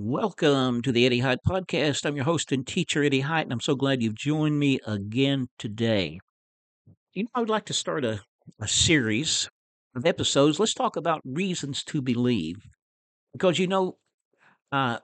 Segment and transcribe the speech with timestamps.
[0.00, 2.06] Welcome to the Eddie Hyatt Podcast.
[2.06, 5.48] I'm your host and teacher, Eddie Hyatt, and I'm so glad you've joined me again
[5.58, 6.20] today.
[7.14, 8.20] You know, I would like to start a,
[8.60, 9.50] a series
[9.96, 10.60] of episodes.
[10.60, 12.58] Let's talk about reasons to believe.
[13.32, 13.96] Because, you know,
[14.70, 14.98] uh,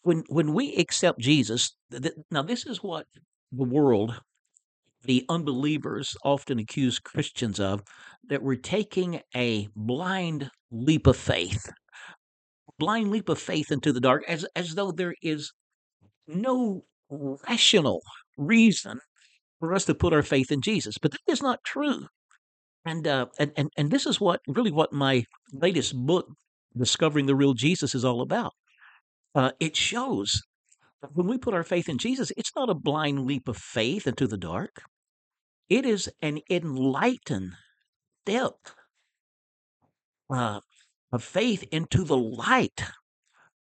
[0.00, 3.04] when when we accept Jesus, th- now this is what
[3.52, 4.18] the world,
[5.04, 7.82] the unbelievers often accuse Christians of,
[8.26, 11.70] that we're taking a blind leap of faith
[12.78, 15.52] blind leap of faith into the dark as as though there is
[16.26, 18.02] no rational
[18.36, 19.00] reason
[19.58, 20.98] for us to put our faith in Jesus.
[20.98, 22.06] But that is not true.
[22.84, 26.28] And uh, and, and and this is what really what my latest book,
[26.76, 28.52] Discovering the Real Jesus, is all about.
[29.34, 30.42] Uh, it shows
[31.02, 34.06] that when we put our faith in Jesus, it's not a blind leap of faith
[34.06, 34.82] into the dark.
[35.68, 37.52] It is an enlightened
[38.24, 38.74] depth
[40.30, 40.60] uh,
[41.12, 42.82] of faith into the light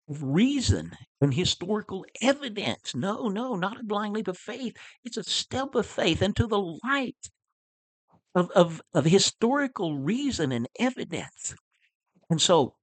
[0.08, 2.94] of reason and historical evidence.
[2.94, 4.76] No, no, not a blind leap of faith.
[5.04, 7.30] It's a step of faith into the light
[8.34, 11.54] of, of, of historical reason and evidence.
[12.28, 12.74] And so,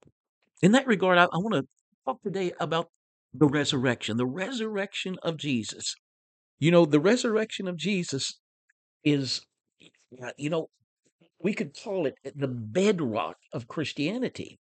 [0.61, 1.67] in that regard, I, I want to
[2.05, 2.89] talk today about
[3.33, 5.95] the resurrection, the resurrection of Jesus.
[6.59, 8.39] You know, the resurrection of Jesus
[9.03, 9.41] is,
[10.37, 10.69] you know,
[11.43, 14.59] we could call it the bedrock of Christianity.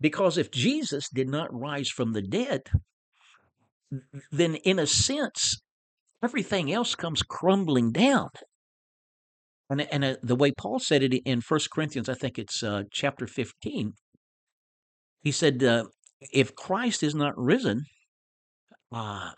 [0.00, 2.62] Because if Jesus did not rise from the dead,
[4.30, 5.60] then in a sense,
[6.22, 8.30] everything else comes crumbling down.
[9.70, 12.82] And, and uh, the way Paul said it in First Corinthians, I think it's uh,
[12.90, 13.94] chapter 15,
[15.22, 15.84] he said, uh,
[16.32, 17.86] if Christ is not risen,
[18.92, 19.30] uh,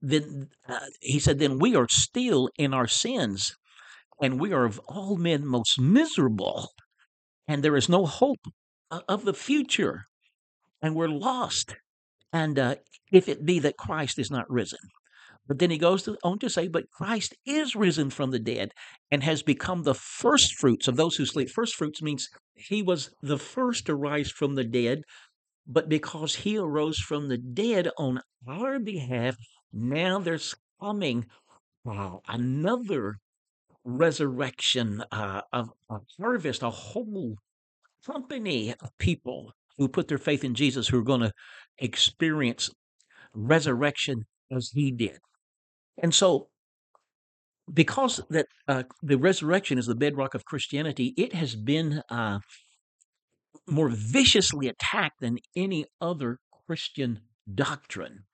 [0.00, 3.56] then uh, he said, then we are still in our sins
[4.20, 6.70] and we are of all men most miserable,
[7.46, 8.46] and there is no hope
[8.90, 10.04] of the future,
[10.82, 11.76] and we're lost.
[12.32, 12.76] And uh,
[13.10, 14.78] if it be that Christ is not risen.
[15.46, 18.72] But then he goes on to say, But Christ is risen from the dead
[19.10, 21.48] and has become the first fruits of those who sleep.
[21.48, 25.00] First fruits means he was the first to rise from the dead,
[25.66, 29.36] but because he arose from the dead on our behalf,
[29.72, 31.24] now there's coming
[31.82, 33.16] wow, another
[33.84, 37.36] resurrection, uh, of a harvest, a whole
[38.06, 41.32] company of people who put their faith in Jesus who are going to
[41.78, 42.70] experience
[43.34, 45.18] resurrection as he did.
[46.02, 46.48] And so,
[47.72, 52.38] because that uh, the resurrection is the bedrock of Christianity, it has been uh,
[53.66, 57.20] more viciously attacked than any other Christian
[57.52, 58.24] doctrine.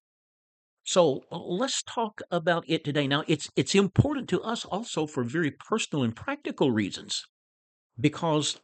[0.85, 3.07] So uh, let's talk about it today.
[3.07, 7.25] Now, it's it's important to us also for very personal and practical reasons,
[7.99, 8.61] because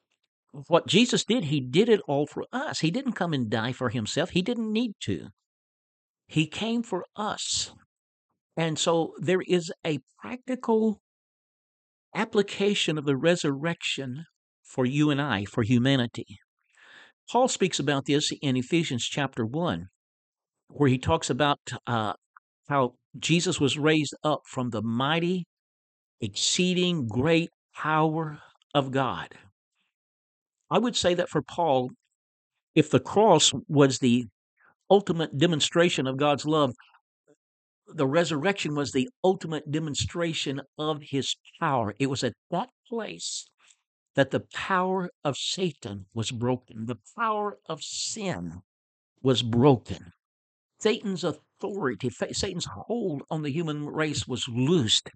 [0.69, 2.81] what Jesus did, he did it all for us.
[2.81, 4.31] He didn't come and die for himself.
[4.31, 5.29] He didn't need to.
[6.27, 7.73] He came for us.
[8.57, 11.01] And so there is a practical
[12.15, 14.27] application of the resurrection
[14.63, 16.39] for you and I, for humanity.
[17.31, 19.89] Paul speaks about this in Ephesians chapter 1,
[20.73, 22.15] where he talks about uh,
[22.69, 25.47] how Jesus was raised up from the mighty,
[26.21, 28.39] exceeding great power
[28.75, 29.35] of God.
[30.71, 31.91] I would say that for Paul,
[32.75, 34.27] if the cross was the
[34.89, 36.73] ultimate demonstration of God's love,
[37.89, 41.95] the resurrection was the ultimate demonstration of his power.
[41.99, 43.47] It was at that place
[44.15, 48.63] that the power of Satan was broken, the power of sin
[49.23, 50.13] was broken.
[50.81, 55.11] Satan's authority, Satan's hold on the human race was loosed.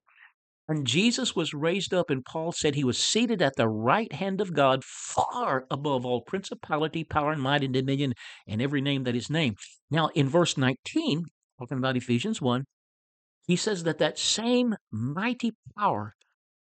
[0.66, 4.40] And Jesus was raised up, and Paul said he was seated at the right hand
[4.40, 8.14] of God, far above all principality, power, and might, and dominion,
[8.46, 9.58] and every name that is named.
[9.90, 11.24] Now, in verse 19,
[11.58, 12.64] talking about Ephesians 1,
[13.46, 16.14] he says that that same mighty power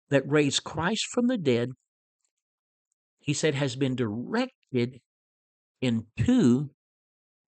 [0.09, 1.69] that raised Christ from the dead,
[3.19, 4.99] he said, has been directed
[5.81, 6.71] into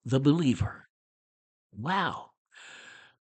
[0.06, 0.88] the believer.
[1.71, 2.33] Wow.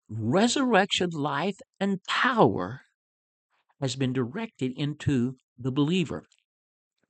[0.10, 2.82] Resurrection, life, and power
[3.82, 6.26] has been directed into the believer.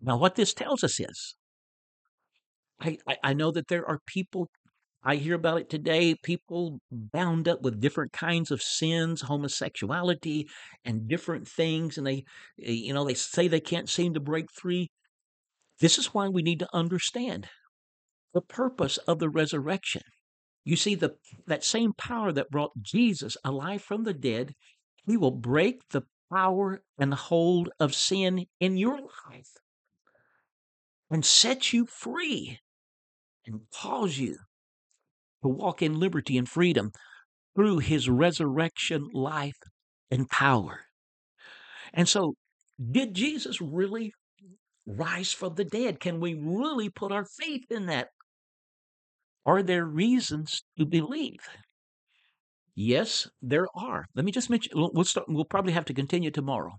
[0.02, 1.36] Now, what this tells us is
[2.82, 4.50] I, I, I know that there are people,
[5.04, 10.50] I hear about it today, people bound up with different kinds of sins, homosexuality,
[10.86, 12.26] and different things, and they,
[12.62, 14.90] eh, you know, they say they can't seem to break free.
[15.80, 17.50] This is why we need to understand
[18.34, 20.04] the purpose of the resurrection.
[20.70, 21.16] You see, the
[21.48, 24.54] that same power that brought Jesus alive from the dead,
[25.08, 29.50] he will break the power and hold of sin in your life
[31.10, 32.60] and set you free
[33.48, 34.38] and cause you
[35.42, 36.92] to walk in liberty and freedom
[37.56, 39.58] through his resurrection life
[40.12, 40.82] and power.
[41.96, 42.36] And so,
[42.92, 44.14] did Jesus really
[44.86, 46.00] rise from the dead?
[46.00, 48.10] Can we really put our faith in that?
[49.50, 51.44] Are there reasons to believe?
[52.76, 54.06] Yes, there are.
[54.14, 54.72] Let me just mention.
[54.76, 55.26] We'll start.
[55.28, 56.74] We'll probably have to continue tomorrow.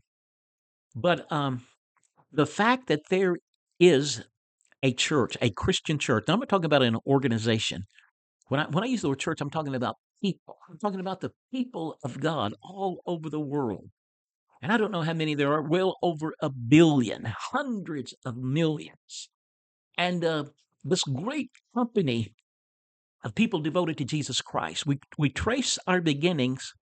[0.95, 1.63] But um,
[2.31, 3.39] the fact that there
[3.81, 4.23] is
[4.85, 6.25] a church, a Christian church.
[6.29, 7.87] Now I'm not talking about an organization.
[8.47, 10.57] When I when I use the word church, I'm talking about people.
[10.71, 13.91] I'm talking about the people of God all over the world.
[14.63, 15.63] And I don't know how many there are.
[15.63, 19.29] Well over a billion, hundreds of millions.
[19.99, 20.45] And uh,
[20.85, 22.33] this great company
[23.23, 24.87] of people devoted to Jesus Christ.
[24.87, 26.73] We we trace our beginnings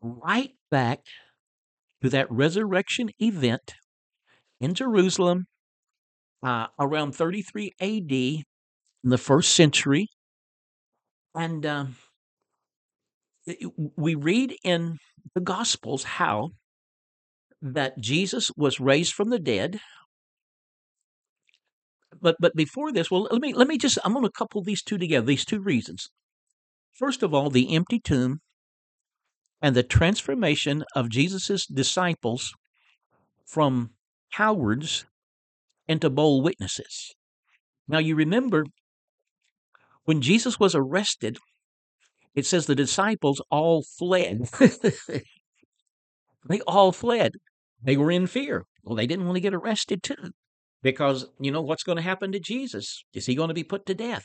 [0.00, 1.00] right back
[2.02, 3.74] to that resurrection event
[4.60, 5.46] in Jerusalem
[6.42, 8.44] uh, around 33 AD in
[9.04, 10.08] the first century.
[11.34, 11.96] And um,
[13.96, 14.98] we read in
[15.34, 16.50] the Gospels how
[17.60, 19.80] that Jesus was raised from the dead.
[22.22, 24.82] But but before this, well, let me let me just I'm going to couple these
[24.82, 25.26] two together.
[25.26, 26.08] These two reasons.
[26.92, 28.40] First of all, the empty tomb
[29.60, 32.54] and the transformation of Jesus' disciples
[33.44, 33.90] from
[34.32, 35.04] cowards
[35.88, 37.14] into bold witnesses.
[37.88, 38.66] Now, you remember
[40.04, 41.38] when Jesus was arrested,
[42.34, 44.48] it says the disciples all fled.
[46.48, 47.32] they all fled.
[47.82, 48.64] They were in fear.
[48.84, 50.30] Well, they didn't want to get arrested too,
[50.82, 53.04] because, you know, what's going to happen to Jesus?
[53.14, 54.24] Is he going to be put to death?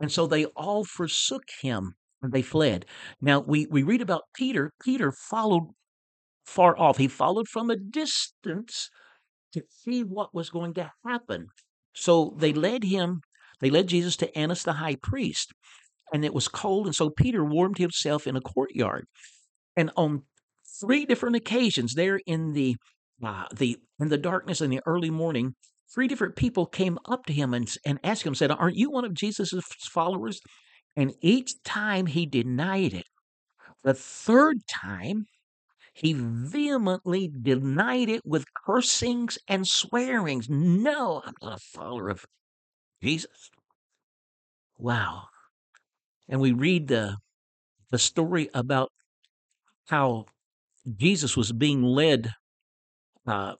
[0.00, 2.86] And so they all forsook him and they fled.
[3.20, 4.72] Now, we, we read about Peter.
[4.82, 5.70] Peter followed
[6.46, 8.88] far off, he followed from a distance
[9.52, 11.48] to see what was going to happen.
[11.94, 13.20] So they led him,
[13.60, 15.52] they led Jesus to Annas the high priest,
[16.12, 16.86] and it was cold.
[16.86, 19.06] And so Peter warmed himself in a courtyard.
[19.76, 20.22] And on
[20.80, 22.76] three different occasions, there in the
[23.22, 25.54] uh, the in the darkness in the early morning,
[25.92, 29.04] three different people came up to him and, and asked him, said, Aren't you one
[29.04, 29.52] of Jesus'
[29.90, 30.40] followers?
[30.96, 33.06] And each time he denied it.
[33.84, 35.26] The third time,
[35.94, 40.48] he vehemently denied it with cursings and swearings.
[40.48, 42.24] No, I'm not a follower of
[43.02, 43.50] Jesus.
[44.76, 45.24] Wow.
[46.28, 47.16] And we read the,
[47.90, 48.90] the story about
[49.86, 50.26] how
[50.96, 52.32] Jesus was being led,
[53.26, 53.54] uh,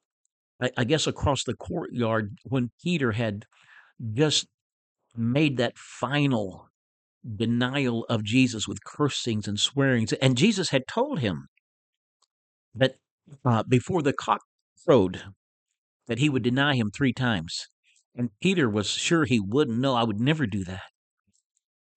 [0.60, 3.44] I, I guess, across the courtyard when Peter had
[4.14, 4.46] just
[5.16, 6.68] made that final
[7.36, 10.12] denial of Jesus with cursings and swearings.
[10.14, 11.48] And Jesus had told him
[12.74, 12.94] that
[13.44, 14.40] uh, before the cock
[14.84, 15.22] crowed,
[16.06, 17.66] that he would deny him three times.
[18.16, 19.78] And Peter was sure he wouldn't.
[19.78, 20.82] No, I would never do that.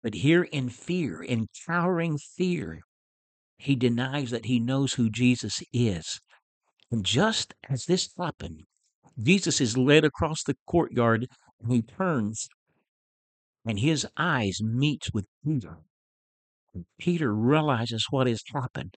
[0.03, 2.81] But here in fear, in cowering fear,
[3.57, 6.19] he denies that he knows who Jesus is.
[6.91, 8.63] And just as this happened,
[9.17, 11.27] Jesus is led across the courtyard
[11.61, 12.47] and he turns
[13.65, 15.77] and his eyes meets with Peter.
[16.73, 18.95] And Peter realizes what has happened.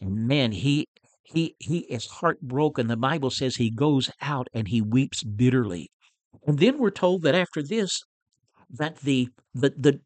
[0.00, 0.88] And man, he
[1.22, 2.86] he he is heartbroken.
[2.86, 5.90] The Bible says he goes out and he weeps bitterly.
[6.46, 8.02] And then we're told that after this,
[8.70, 10.00] that the the the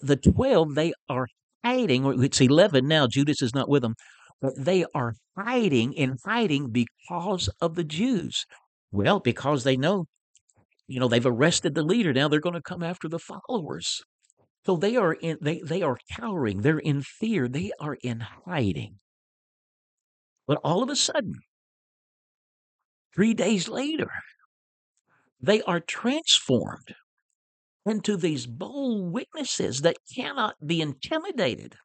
[0.00, 1.28] the twelve they are
[1.64, 3.06] hiding, or it's eleven now.
[3.06, 3.94] Judas is not with them,
[4.40, 8.46] but they are hiding in hiding because of the Jews.
[8.92, 10.06] Well, because they know,
[10.88, 12.12] you know, they've arrested the leader.
[12.12, 14.02] Now they're going to come after the followers.
[14.66, 16.62] So they are in they they are cowering.
[16.62, 17.48] They're in fear.
[17.48, 19.00] They are in hiding.
[20.48, 21.42] But all of a sudden,
[23.14, 24.10] three days later,
[25.40, 26.94] they are transformed
[27.86, 31.76] into these bold witnesses that cannot be intimidated,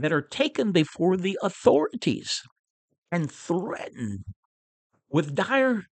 [0.00, 2.42] that are taken before the authorities
[3.10, 4.24] and threatened
[5.10, 5.84] with dire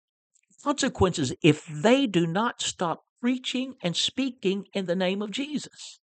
[0.63, 5.99] consequences if they do not stop preaching and speaking in the name of Jesus.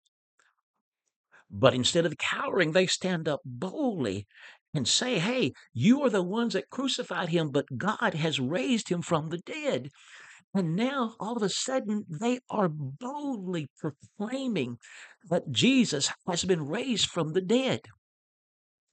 [1.50, 4.28] But instead of cowering, they stand up boldly
[4.74, 9.02] and say, hey, you are the ones that crucified him, but God has raised him
[9.02, 9.90] from the dead.
[10.54, 14.78] And now, all of a sudden, they are boldly proclaiming
[15.30, 17.82] that Jesus has been raised from the dead.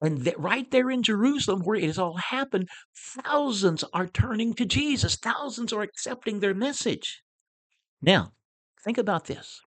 [0.02, 2.68] And right there in Jerusalem, where it has all happened,
[3.22, 5.14] thousands are turning to Jesus.
[5.14, 7.22] Thousands are accepting their message.
[8.02, 8.32] Now,
[8.84, 9.60] think about this.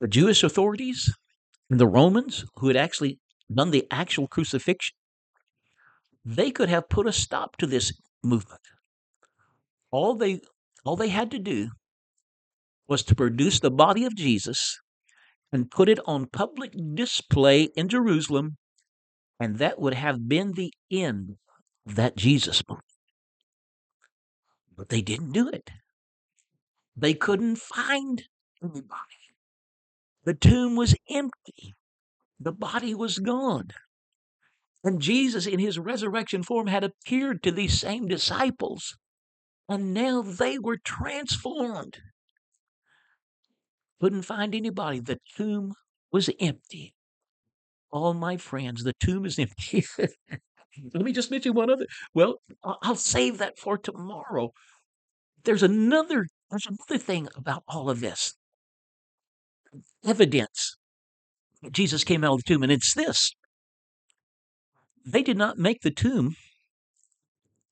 [0.00, 1.12] The Jewish authorities
[1.68, 3.18] and the Romans, who had actually
[3.52, 4.94] done the actual crucifixion,
[6.24, 8.60] they could have put a stop to this movement.
[9.90, 10.40] All they
[10.84, 11.70] all they had to do
[12.86, 14.78] was to produce the body of Jesus
[15.52, 18.56] and put it on public display in Jerusalem,
[19.40, 21.36] and that would have been the end
[21.86, 22.84] of that Jesus movement.
[24.76, 25.70] But they didn't do it.
[26.96, 28.24] They couldn't find
[28.62, 29.24] anybody.
[30.24, 31.74] The tomb was empty.
[32.40, 33.68] The body was gone.
[34.82, 38.96] And Jesus, in his resurrection form, had appeared to these same disciples.
[39.68, 41.98] And now they were transformed.
[44.00, 45.00] Couldn't find anybody.
[45.00, 45.72] The tomb
[46.12, 46.93] was empty.
[47.94, 49.84] All my friends, the tomb is empty.
[49.98, 51.86] Let me just mention one other.
[52.12, 52.40] Well,
[52.82, 54.50] I'll save that for tomorrow.
[55.44, 58.34] There's another there's another thing about all of this.
[60.04, 60.76] Evidence.
[61.70, 63.30] Jesus came out of the tomb, and it's this.
[65.06, 66.34] They did not make the tomb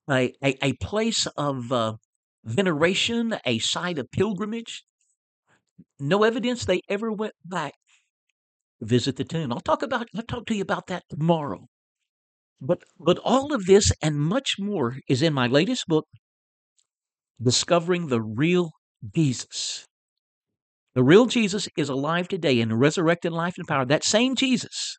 [0.09, 1.95] a, a, a place of uh,
[2.45, 4.85] veneration, a site of pilgrimage.
[5.99, 7.75] No evidence they ever went back
[8.83, 9.53] visit the tomb.
[9.53, 11.67] I'll talk about I'll talk to you about that tomorrow.
[12.61, 16.07] But but all of this and much more is in my latest book,
[17.41, 18.71] Discovering the Real
[19.15, 19.87] Jesus.
[20.95, 23.87] The real Jesus is alive today in resurrected life and power.
[23.87, 24.99] That same Jesus.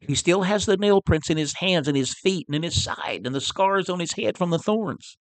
[0.00, 2.82] He still has the nail prints in his hands and his feet and in his
[2.82, 5.16] side and the scars on his head from the thorns.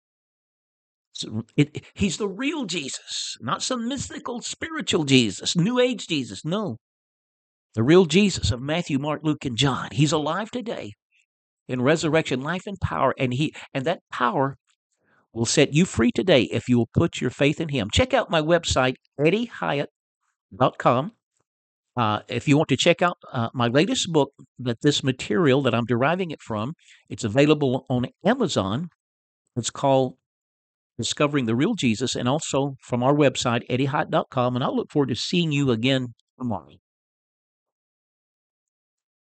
[1.13, 6.45] So it, he's the real Jesus, not some mystical spiritual Jesus, New Age Jesus.
[6.45, 6.77] No.
[7.73, 9.89] The real Jesus of Matthew, Mark, Luke, and John.
[9.91, 10.93] He's alive today
[11.67, 14.57] in resurrection life and power and he and that power
[15.33, 17.89] will set you free today if you will put your faith in him.
[17.91, 21.13] Check out my website eddiehyatt.com
[21.97, 25.73] uh, if you want to check out uh, my latest book that this material that
[25.73, 26.73] i'm deriving it from
[27.09, 28.89] it's available on amazon.
[29.55, 30.15] It's called
[30.97, 35.15] discovering the real jesus and also from our website eddiehyatt.com and i'll look forward to
[35.15, 36.69] seeing you again tomorrow